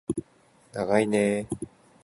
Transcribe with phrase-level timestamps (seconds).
[0.73, 1.67] ながいねー